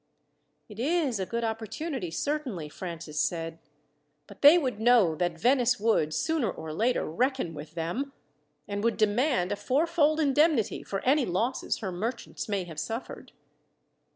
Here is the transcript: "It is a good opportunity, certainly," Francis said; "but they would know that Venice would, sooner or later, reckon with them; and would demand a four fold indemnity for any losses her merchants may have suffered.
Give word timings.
"It 0.67 0.79
is 0.79 1.19
a 1.19 1.27
good 1.27 1.43
opportunity, 1.43 2.09
certainly," 2.09 2.69
Francis 2.69 3.19
said; 3.19 3.59
"but 4.25 4.41
they 4.41 4.57
would 4.57 4.79
know 4.79 5.13
that 5.13 5.39
Venice 5.39 5.79
would, 5.79 6.11
sooner 6.11 6.49
or 6.49 6.73
later, 6.73 7.05
reckon 7.07 7.53
with 7.53 7.75
them; 7.75 8.11
and 8.67 8.83
would 8.83 8.97
demand 8.97 9.51
a 9.51 9.55
four 9.55 9.85
fold 9.85 10.19
indemnity 10.19 10.81
for 10.81 11.01
any 11.01 11.27
losses 11.27 11.77
her 11.81 11.91
merchants 11.91 12.49
may 12.49 12.63
have 12.63 12.79
suffered. 12.79 13.31